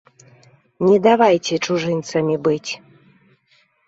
Не 0.87 0.95
давайце 1.07 1.53
чужынцамі 1.67 2.35
быць! 2.47 2.71